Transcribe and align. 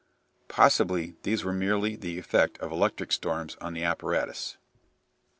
Possibly 0.47 1.13
these 1.21 1.43
were 1.43 1.53
merely 1.53 1.95
the 1.95 2.17
effect 2.17 2.57
of 2.57 2.71
electric 2.71 3.11
storms 3.11 3.55
on 3.61 3.73
the 3.75 3.83
apparatus. 3.83 4.57